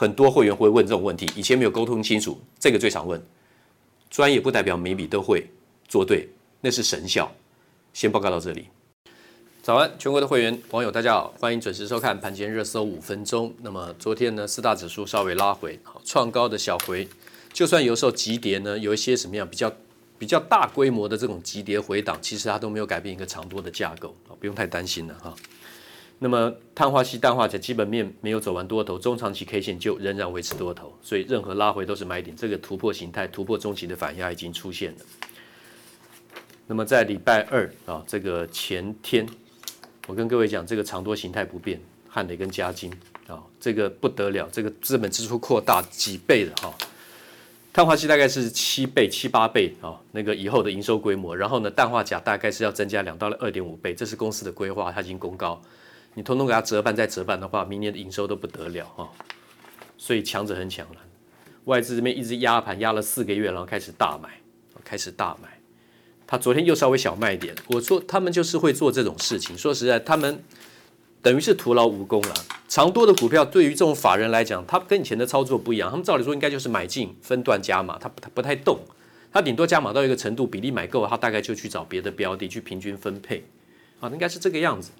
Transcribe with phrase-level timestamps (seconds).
[0.00, 3.20] 很多会员会问这种问题，以前没有沟通清楚，这个最常问。
[4.08, 5.50] 专业不代表每笔都会
[5.88, 6.28] 做对，
[6.60, 7.28] 那是神效。
[7.92, 8.68] 先报告到这里。
[9.60, 13.52] 早安，全国的会员网友大家好，欢迎准时收看盘前热搜五分钟。
[13.60, 17.08] 那么昨天呢，四大指数稍微拉回，创高的小回，
[17.52, 19.72] 就算有时候急跌呢，有一些什么样比较
[20.16, 25.34] 比较大规模的这种急跌回档，其实它都没有改变一个长多的架构，不用太担心了哈。
[26.20, 32.36] 那么碳化矽、氮化镓基本面没有走完多头，中长期 K 线就仍然维持多头，所以任何拉回都是买点。
[32.36, 34.98] 这个突破形态、突破中期的反压已经出现了。
[36.66, 39.24] 那么在礼拜二啊，这个前天，
[40.08, 42.92] 我跟各位讲，这个长多形态不变，汉磊跟嘉金
[43.28, 46.74] 啊，这个不得了，这个资本支出扩大几倍的哈。
[47.72, 55.62] 碳化矽大概是七倍、七八倍啊，那个以后的营收规模，然后呢，氮化钾大概是要增加两到二点五倍，这是公司的规划，它已经公告。
[56.18, 59.08] 你通通给它折半再折半的话，明年的营收都不得了哈，
[59.96, 60.96] 所以强者很强了。
[61.66, 64.28] 外资这边一直压盘压了四个月，然后开始大买，
[64.82, 65.60] 开始大买。
[66.26, 69.56] 他昨天又稍微小卖一点，我说他们就是会做这种事情。
[69.56, 70.42] 说实在，他们
[71.22, 72.34] 等于是徒劳无功了。
[72.66, 75.88] 长多的股票对于这种法人来讲，他跟以前的操作不一样。
[75.88, 78.80] 他们照理说应该就是买进分段加码，他不他不太动，
[79.30, 83.44] 他顶多加码到一个程度，比例买够了，他大概就去找别的标的去平均分配
[84.00, 84.90] 啊，应该是这个样子。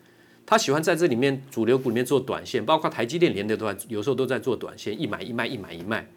[0.50, 6.09] 他喜欢在这里面主流股里面做短线，包括台积电连的都，有时候都在做短线，一买一卖，一买一卖，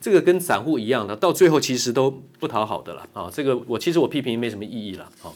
[0.00, 2.08] 这个跟散户一样的，到最后其实都
[2.38, 3.28] 不讨好的了啊。
[3.34, 5.34] 这个我其实我批评没什么意义了啊。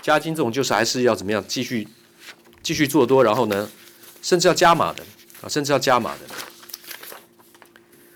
[0.00, 1.88] 嘉金这种就是还是要怎么样继续
[2.62, 3.68] 继续做多，然后呢，
[4.22, 5.02] 甚至要加码的
[5.42, 6.20] 啊，甚至要加码的。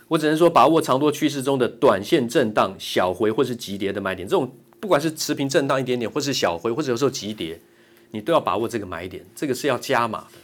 [0.06, 7.60] 我只能说把握长多趋势中的短线震荡、小回或是急跌的买点，这种不管是持平震荡一点点，或是小回，或者有时候急跌。
[8.14, 10.38] 你都要把握这个买点，这个是要加码的，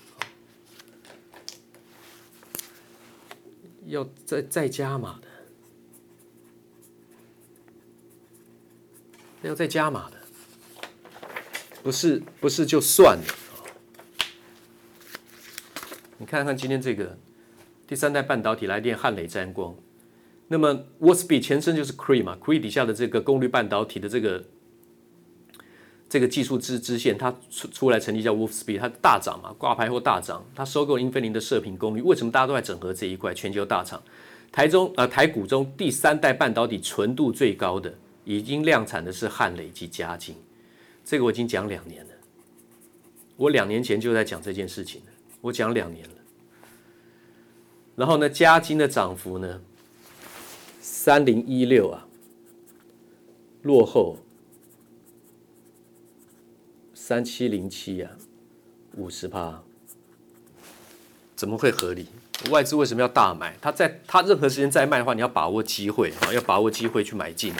[3.89, 5.29] 要再再加码的，
[9.43, 10.17] 要再加码的，
[11.83, 13.25] 不是不是就算了。
[16.17, 17.19] 你看看今天这个
[17.87, 19.77] 第三代半导体来电汉磊沾光，
[20.47, 24.43] 那么 Wolfspeed 前身就是 Cree 嘛，Cree 底下的这个功率半导体的这个。
[26.09, 30.43] 这个技术支支线，它出出来成立叫 Wolfspeed，它大涨嘛，挂牌后大涨。
[30.55, 33.35] 它收购英飞凌的射频功率，为什么大家都在整合这一块？
[33.35, 34.03] 全球大厂，
[34.51, 37.93] 台中呃台股中第三代半导体纯度最高的，
[38.25, 40.35] 已经量产的是汉磊及嘉晶，
[41.05, 42.11] 这个我已经讲两年了。
[43.37, 45.13] 我两年前就在讲这件事情了，
[45.43, 46.15] 我讲两年了。
[47.97, 49.61] 然后呢，嘉晶的涨幅呢，
[50.81, 52.07] 三零一六啊，
[53.61, 54.17] 落后。
[57.09, 58.11] 三七零七呀，
[58.99, 59.63] 五十趴，
[61.35, 62.07] 怎么会合理？
[62.51, 63.57] 外资为什么要大买？
[63.63, 67.55] 他在他任何时间再卖的话，你要把握机会啊，要把握机会去买进。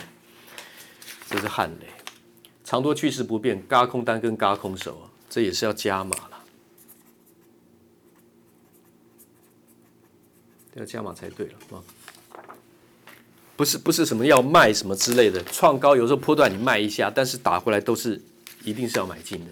[1.31, 1.87] 这是汉雷，
[2.63, 6.43] 长多趋势不变，轧空单跟轧空手啊，这也是要加码了，
[10.75, 11.81] 要加码才对了啊！
[13.57, 18.21] 不是不是什么要卖什么之类的，创高有时候波段你卖一下，但是打回来都是。
[18.69, 19.45] 一定是要买进的，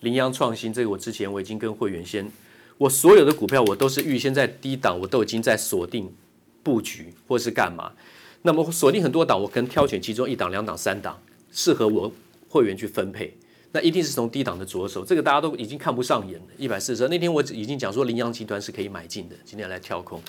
[0.00, 2.30] 羚羊创新这个我之前我已经跟会员先，
[2.78, 6.12] 我所有的股票我都是预先在低档，我都已经在锁定
[6.62, 7.92] 布局或是干嘛。
[8.42, 11.20] 那么锁定很多档，我可能挑选其中一档、两档、三档，
[11.50, 12.12] 适合我
[12.48, 13.36] 会员去分配。
[13.72, 16.46] 那一定是从低档的着手，这个大家都已经看不上眼了。
[16.56, 20.22] 一百四十，那天我已经讲说羚羊集团是可以买进的，今天来跳空，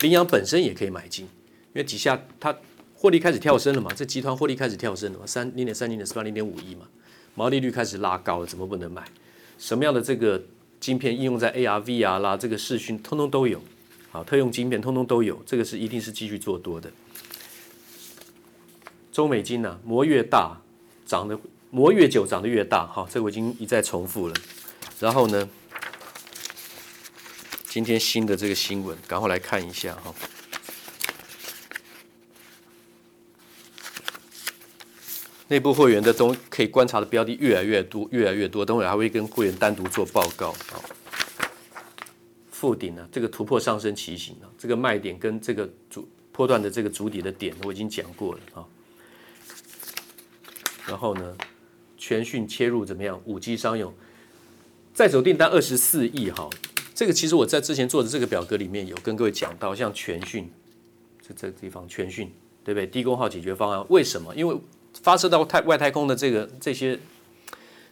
[0.00, 2.54] 羚羊本身也可以买进，因为底下它
[2.94, 6.86] 获利开始跳升了嘛，这集团获利开始跳升了嘛，三零点三、零点四八、零点五一嘛。
[7.34, 9.02] 毛利率开始拉高了，怎么不能买？
[9.58, 10.42] 什么样的这个
[10.80, 13.62] 晶片应用在 AR、VR 啦，这个视讯通通都有。
[14.10, 16.90] 好，特用晶片通通都有，这个是一定是继续做多的。
[19.10, 20.60] 中美金呢、磨越大，
[21.06, 21.38] 涨的
[21.70, 22.86] 磨越久，涨得越大。
[22.86, 24.34] 好，这我已经一再重复了。
[25.00, 25.48] 然后呢，
[27.66, 30.14] 今天新的这个新闻，赶快来看一下哈。
[35.52, 38.64] 内部会员的东可以观察的标的越来越多，越来越多。
[38.64, 40.80] 等会还会跟会员单独做报告啊。
[42.50, 48.64] 附顶呢，这个突破上升旗形啊，这个卖点跟这个主波段的这个主底的点我已经讲过了啊。
[50.86, 51.36] 然后呢，
[51.98, 53.20] 全讯切入怎么样？
[53.26, 53.92] 五 G 商用
[54.94, 56.48] 在手订单二十四亿哈，
[56.94, 60.50] 这个其实我在之前做的这个表格里面有跟各位讲到，像全讯
[61.20, 62.32] 这这个地方，全讯
[62.64, 62.86] 对不对？
[62.86, 64.34] 低功耗解决方案为什么？
[64.34, 64.56] 因为
[65.00, 66.98] 发射到太外太空的这个这些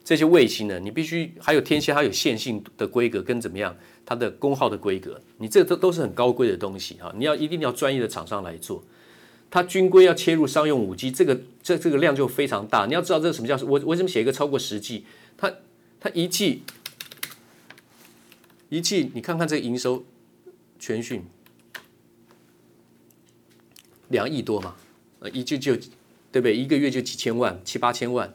[0.05, 7.13] 这些卫星呢，你必须还有天线，还有线性的规格跟怎么样，它的功耗的规格，你这都都是很高贵的东西哈。
[7.17, 8.83] 你要一定要专业的厂商来做，
[9.51, 12.87] 它军规要切入商用五 G，这个这这个量就非常大。
[12.87, 15.05] 你要知道这个什么叫我为什么写一个超过十 G？
[15.37, 15.53] 它
[16.01, 16.63] 它一 G
[18.69, 20.05] 一 G，，你看看这个营收
[20.79, 21.25] 全讯
[24.09, 24.77] 两亿多嘛，
[25.21, 25.77] 呃一 G 就。
[26.33, 26.57] 对不对？
[26.57, 28.33] 一个月就几千万，七八千万，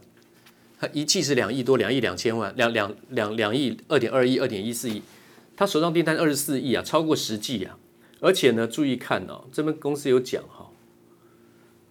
[0.78, 5.02] 他一季是两亿多，两亿两千万，两两两两亿二点二亿，二点一四亿，
[5.56, 7.78] 他手上订单二十四亿啊，超过十季啊，
[8.20, 10.70] 而且呢，注意看哦，这边公司有讲哈，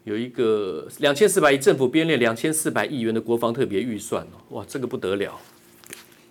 [0.05, 5.41] 有一个两千四百亿政府编列两千四百亿元的国防特别预算哦，哇，这个不得了，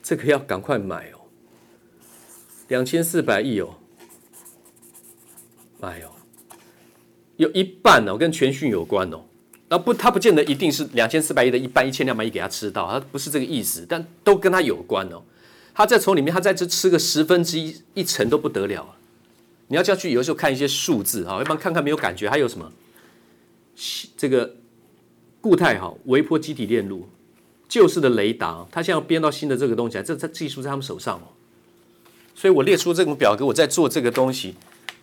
[0.03, 1.19] 这个要赶快买哦，
[2.67, 3.75] 两千四百亿哦，
[5.79, 6.11] 买哦，
[7.37, 9.23] 有一半哦跟全讯有关哦。
[9.73, 15.21] 啊不，他不见得一定是两千四百亿的一半，一千两百亿给他吃到，他不是这个意思，但都跟他有关哦。
[15.73, 18.95] 他再从里面，他在这吃个十分之一一成都不得了。
[19.69, 22.29] 你要叫去有时候看一些数字啊，一般看看没有感觉。
[22.29, 22.71] 还有什么？
[24.15, 24.55] 这个
[25.41, 27.09] 固态哈微波基体电路，
[27.67, 31.33] 旧式的雷达，他现在编到新的这个东西来，这这技术在他们手上哦。
[32.35, 34.53] 所以我列出这种表格，我在做这个东西，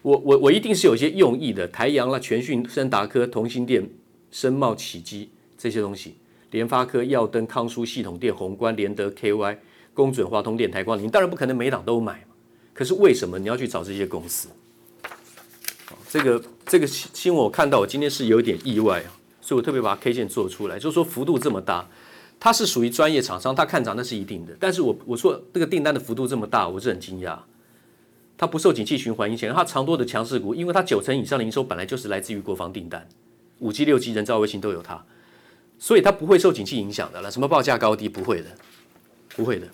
[0.03, 1.67] 我我我一定是有些用意的。
[1.67, 3.89] 台阳啦、全讯、升达科、同心电。
[4.31, 6.15] 深茂、启基这些东西，
[6.51, 9.57] 联发科、耀登、康舒、系统电、宏观、联德、KY、
[9.93, 12.25] 工准、华通电、台光，你当然不可能每档都买。
[12.73, 14.49] 可是为什么你要去找这些公司？
[16.09, 19.11] 这个这个新闻我看到，我今天是有点意外啊，
[19.41, 21.89] 所以我特别把 K 线做出来，就是说幅度这么大，
[22.39, 24.57] 它是属于专业厂商，他看涨那是一定的。
[24.59, 27.39] 但是我我说这个订单的幅度这么大，我是很惊讶。
[28.39, 33.07] 它不受景气循环影响，它长多的强势股，因为它九成以上的营收本来就是来自于国防订单。
[33.61, 35.03] 五 G、六 G 人造卫星都有它，
[35.79, 37.31] 所以它不会受景气影响的了。
[37.31, 38.49] 什么报价高低不会的，
[39.37, 39.69] 不会的，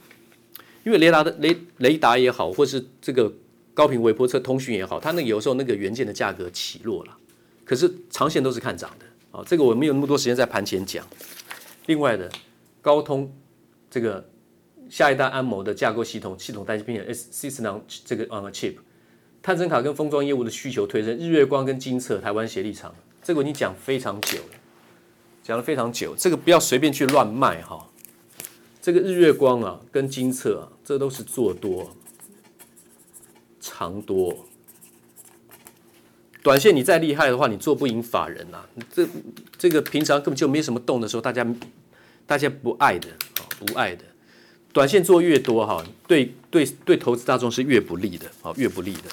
[0.84, 3.32] 因为雷达的雷雷达也好，或是这个
[3.74, 7.16] 高频微波车通讯也好，它那个有时候那个元件的价格起落了，
[7.64, 9.06] 可是长线都是看涨的
[9.38, 9.44] 啊。
[9.46, 11.06] 这个我没有那么多时间在盘前讲。
[11.86, 12.30] 另外的
[12.82, 13.32] 高通
[13.90, 14.28] 这个
[14.90, 18.74] 下一代安谋的架构系统系统代芯片 S System 这个呃 chip，
[19.42, 22.94] 探针卡跟封装业务的需求推升，日月光跟金策台湾协力厂。
[23.26, 24.54] 这个你讲非常久了，
[25.42, 27.88] 讲了非常久，这个不要随便去乱卖哈，
[28.80, 31.90] 这个日月光啊，跟金策啊，这都是做多，
[33.58, 34.46] 长多。
[36.40, 38.64] 短线你再厉害的话，你做不赢法人啊。
[38.92, 39.08] 这
[39.58, 41.44] 这个平常根本就没什么动的时候，大家
[42.28, 44.04] 大家不爱的啊，不爱的。
[44.72, 49.10] 短线做越多哈，对对对，投资大众是越不利的啊，越不利的。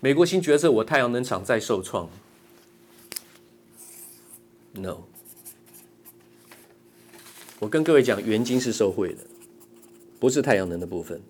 [0.00, 2.10] 美国新角色，我太阳能厂再受创。
[4.78, 5.04] No，
[7.58, 9.26] 我跟各位讲，元晶是受贿的，
[10.20, 11.22] 不是太阳能的部分。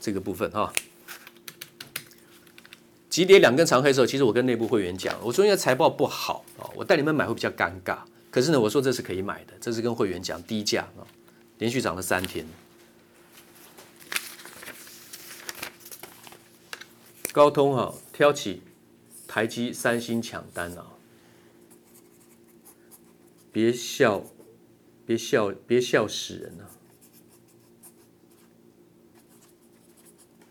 [0.00, 0.72] 这个部分哈，
[3.08, 7.98] 急跌两根长黑的时候，其实我跟内部会员讲，我说因为财报不好啊，我带你们买会比较尴尬。
[8.30, 11.06] 可是呢，我说这是可以买的，这是跟会员讲低价啊，
[11.58, 12.44] 连续涨了三天。
[17.34, 18.62] 高通哈挑起
[19.26, 20.92] 台积、三星抢单啊！
[23.50, 24.24] 别笑，
[25.04, 26.70] 别笑，别笑死人了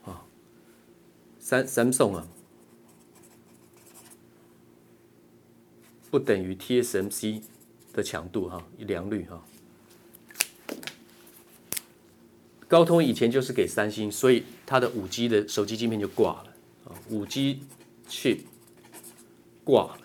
[0.04, 0.26] 啊！
[1.40, 2.28] 三 Samsung 啊，
[6.12, 7.44] 不等于 TSMC
[7.94, 9.42] 的强度哈，良率哈。
[12.68, 16.53] 高通以前就是给三星，所以它的五 G 的手机晶片就挂了。
[17.10, 17.62] 五 G
[18.08, 18.38] 却
[19.64, 20.02] 挂了，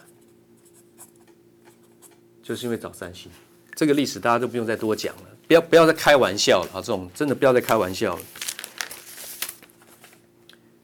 [2.42, 3.30] 就是因为找三星，
[3.74, 6.80] 这个历史大家都不用再多讲了，不要不要再开玩笑了啊！
[6.80, 8.22] 这种真的不要再开玩笑了。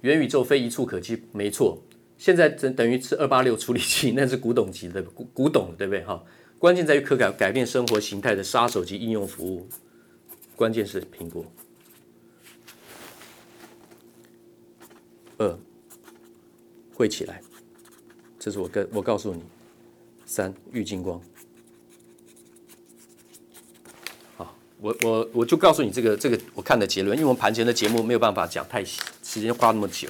[0.00, 1.82] 元宇宙非一触可及，没错，
[2.18, 6.22] 现在等等于是二八六处理器，那是古董级的古古董，对不对哈？
[6.58, 9.68] 关键在于可改改变生活形态的杀手级应用服务，
[10.56, 11.44] 关键是苹果
[15.38, 15.58] 二。
[16.94, 17.42] 会起来，
[18.38, 19.42] 这是我跟我告诉你。
[20.26, 21.20] 三玉金光，
[24.38, 30.08] 好，我我我就告诉你这个这个我看的结论，因为我们盘前的节目没有办法讲太，时间花那么久。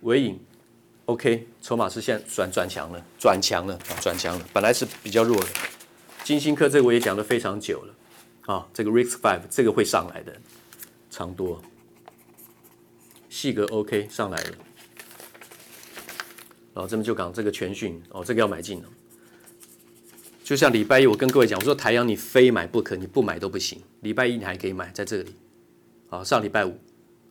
[0.00, 0.40] 尾影
[1.04, 5.46] ，OK，筹码是现在转转强了，转强了，转强了，本来是比较弱的。
[6.24, 7.94] 金星科这个我也讲了非常久了，
[8.52, 10.36] 啊，这个 RISC-V 这个会上来的，
[11.08, 11.62] 长多。
[13.32, 14.50] 细格 OK 上来了，
[16.74, 18.88] 然后这边就讲这个全讯哦，这个要买进了。
[20.44, 23.80] 就像礼拜一我跟各位讲，我说台阳你非买不可，你不买都不行。
[24.02, 25.34] 礼拜一你还可以买在这里，
[26.10, 26.78] 啊，上礼拜五，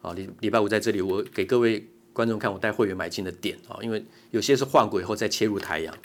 [0.02, 5.96] 啊，礼礼拜五在这里，我给各位观众看我带会员买进的点啊，因为有些是换过以后再切入台阳，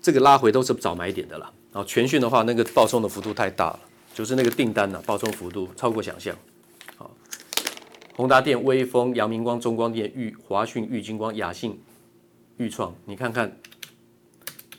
[0.00, 1.52] 这个拉回都是早买点的啦。
[1.72, 3.80] 然后全讯的话，那个暴冲的幅度太大了，
[4.14, 6.36] 就是那个订单呢，暴冲幅度超过想象。
[8.20, 11.80] 宏达电、威锋、阳明光、中光电、裕华讯、玉金光、亚信、
[12.58, 13.56] 裕创，你看看，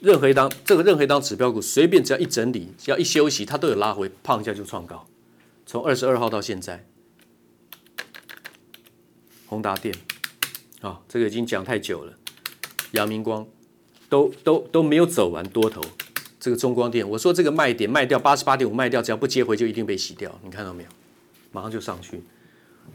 [0.00, 5.04] 任何一档这个任何一档指标股，随便只要一整理，只要一休息，它都有拉回，胖一下就创高。
[5.66, 6.86] 从二十二号到现在，
[9.46, 9.92] 宏达电，
[10.80, 12.12] 啊、哦，这个已经讲太久了。
[12.92, 13.44] 阳明光
[14.08, 15.82] 都都都没有走完多头，
[16.38, 20.88] 这个中光电，我说这个卖点卖掉八十八点五卖掉，只要不接回就一定被洗掉，你看到没有？
[21.50, 22.22] 马上就上去。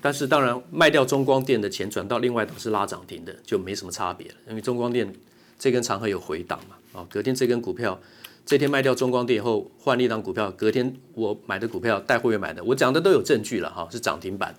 [0.02, 4.36] 但是当然，卖掉中光电的钱转到另外一档是拉涨停的，就没什么差别了。
[4.48, 5.12] 因为中光电
[5.58, 8.00] 这根长黑有回档嘛，啊，隔天这根股票，
[8.46, 14.56] 这天卖掉中光电以后换一档股票，隔天我买的股票带会员买的，我讲的都有证据了哈，是涨停板。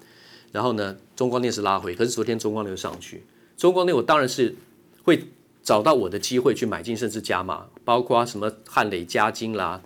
[0.51, 3.25] 然后呢，中光电是拉回，可是昨天中光电又上去，
[3.57, 4.57] 中光电我当然是
[5.05, 5.29] 会
[5.63, 9.81] 找到我的机会去买进，甚至加码，包括什么汉磊、加金啦。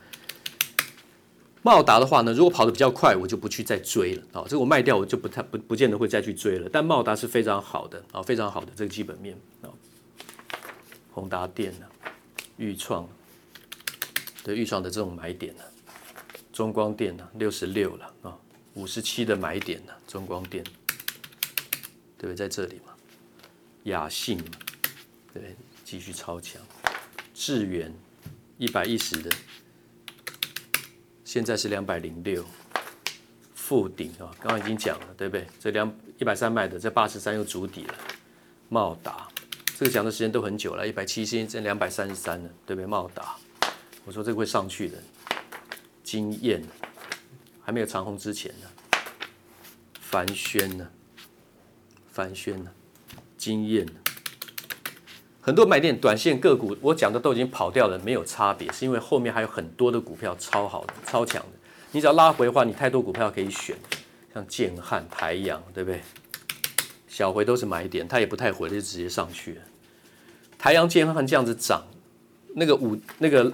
[1.64, 4.45] 茂达的话呢，如果跑得比较快，我就不去再追了啊。
[4.49, 6.69] 这个我卖掉，我就不太不不见得会再去追了。
[6.73, 9.71] 但茂达是非常好的啊，非常好的这个基本面啊。
[11.12, 11.87] 宏达电呢，
[12.57, 13.09] 裕创
[14.42, 15.62] 对裕创的这种买点呢，
[16.52, 18.37] 中光电呢六十六了啊，
[18.75, 20.64] 五十七的买点呢，中光电
[22.19, 22.35] 对不对？
[22.35, 22.92] 在这里嘛，
[23.85, 24.37] 雅信，
[25.33, 25.54] 对，
[25.85, 26.61] 继续超强，
[27.33, 27.95] 智源
[28.59, 29.31] 一百一十的。
[31.32, 32.44] 现在是两百零六，
[33.54, 35.46] 附顶啊，刚刚已经讲了，对不对？
[35.58, 37.94] 这两一百三卖的，这八十三又足底了。
[38.68, 39.26] 茂达，
[39.78, 42.86] 这个讲的时间都很久了，一百七，现在两百三十三了，对不对？
[42.86, 43.34] 茂达，
[44.04, 44.98] 我说这个会上去的。
[46.04, 46.62] 经验，
[47.62, 48.66] 还没有长虹之前呢。
[50.02, 50.86] 凡轩呢？
[52.10, 52.70] 凡轩呢？
[53.38, 53.88] 晶焱。
[55.44, 61.49] 很多买点短线个股，我讲的都已经跑掉了，没有差别，是因为后面还有很多的股票超好的、超强的。
[61.90, 63.76] 你只要拉回的话，你太多股票可以选，
[64.32, 66.00] 像建汉、台阳，对不对？
[67.08, 69.61] 小回都是买点，它也不太回，就直接上去了。
[70.56, 71.82] 台阳建汉这样子涨，
[72.54, 73.52] 那个五那个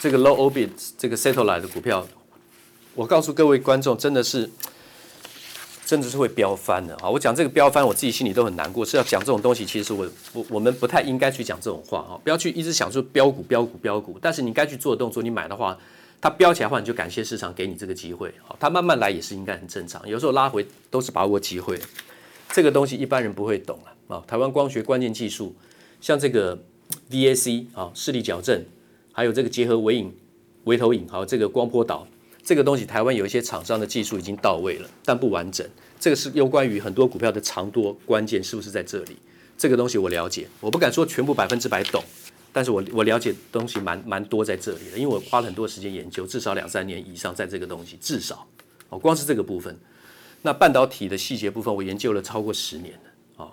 [0.00, 2.06] 这个 low orbit 这个 satellite 的股票，
[2.94, 4.50] 我告诉各位观众，真的是
[5.84, 7.10] 真的是会飙翻的啊！
[7.10, 8.84] 我讲这个飙翻，我自己心里都很难过。
[8.84, 12.16] 是要讲这种东西，其实我我我们不太应该去讲这种话啊！
[12.24, 15.78] 不要去一直想说飙股飙股飙股，但是你该去做的动作，你买的话，
[16.20, 18.32] 它飙起来的话，你就感谢市场给你这个机会。
[18.42, 20.08] 好，它慢慢来也是应该很正常。
[20.08, 21.78] 有时候拉回都是把握机会，
[22.50, 24.24] 这个东西一般人不会懂了啊！
[24.26, 25.54] 台湾光学关键技术。
[26.00, 26.58] 像这个
[27.10, 28.62] VAC 啊，视力矫正，
[29.12, 30.14] 还有这个结合微影、
[30.64, 32.06] 微投影，还有这个光波导，
[32.44, 35.66] 这个东西台湾有一些厂商的技术已经到位了，但不完整。
[35.98, 39.16] 这个是有关于很多股票的长多关键，是不是在这里？
[39.56, 42.04] 这个东西我了解，我不敢说全部百分之百懂，
[42.52, 48.46] 但是我我了解东西蛮蛮多在这里的，因为我花了很多时间研究，至少两三年以上在这个东西，至少
[48.90, 49.78] 哦，光是这个部分。
[50.42, 53.52] 那半导体的细节部分，我研究了超过十年了啊。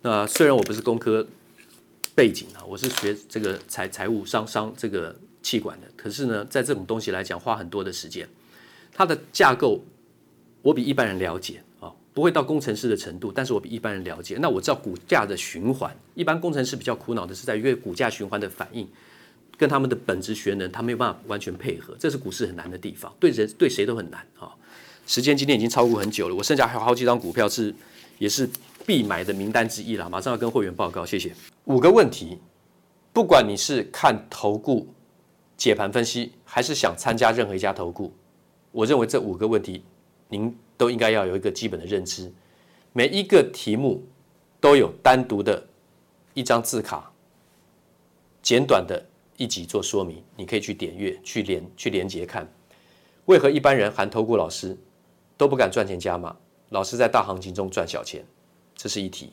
[0.00, 1.26] 那虽然我不是工科。
[2.14, 8.28] 背景啊，我是学这个财财务商商这个气管的，可是呢，在这种东西来讲，花很多的时间。
[8.92, 9.80] 它的架构
[10.62, 14.36] 我比一般人了解啊，不会到工程师的程度，但是我比一般人了解。
[14.40, 18.88] 那我知道股价的循环，一般工程师比较苦恼的是在于股价循环的反应，
[19.56, 24.52] 跟他们的本职学能，他没有办法完全配合，这是股市很难的地方，对人对谁都很难啊。
[25.06, 27.74] 时间今天已经超过很久了，我剩下还有好几张股票是
[28.18, 28.48] 也是。
[28.84, 31.32] 必买的名单之一了，马上要跟会员报告，谢谢。
[31.66, 32.36] 五个问题，
[33.12, 34.92] 不管你是看投顾
[35.56, 38.12] 解盘分析，还是想参加任何一家投顾，
[38.70, 39.84] 我认为这五个问题
[40.28, 42.32] 您都应该要有一个基本的认知。
[42.92, 44.02] 每一个题目
[44.60, 45.66] 都有单独的
[46.34, 47.12] 一张字卡，
[48.42, 49.02] 简短的
[49.36, 52.46] 一集做说明，你可以去点阅、去连、去连接看。
[53.26, 54.76] 为何一般人含投顾老师
[55.36, 56.36] 都不敢赚钱加码？
[56.70, 58.24] 老师在大行情中赚小钱。
[58.74, 59.32] 这是一题，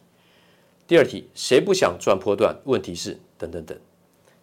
[0.85, 2.55] 第二题，谁不想赚波段？
[2.65, 3.75] 问题是等等等。